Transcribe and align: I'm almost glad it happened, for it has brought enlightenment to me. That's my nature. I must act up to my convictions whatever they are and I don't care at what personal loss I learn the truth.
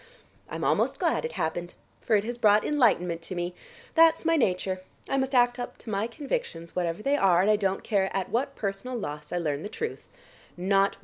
I'm 0.49 0.63
almost 0.63 0.97
glad 0.97 1.25
it 1.25 1.33
happened, 1.33 1.75
for 2.01 2.15
it 2.15 2.23
has 2.23 2.39
brought 2.39 2.65
enlightenment 2.65 3.21
to 3.21 3.35
me. 3.35 3.53
That's 3.93 4.25
my 4.25 4.35
nature. 4.35 4.81
I 5.07 5.15
must 5.17 5.35
act 5.35 5.59
up 5.59 5.77
to 5.77 5.91
my 5.91 6.07
convictions 6.07 6.75
whatever 6.75 7.03
they 7.03 7.17
are 7.17 7.39
and 7.43 7.51
I 7.51 7.55
don't 7.55 7.83
care 7.83 8.09
at 8.11 8.29
what 8.31 8.55
personal 8.55 8.97
loss 8.97 9.31
I 9.31 9.37
learn 9.37 9.61
the 9.61 9.69
truth. 9.69 10.09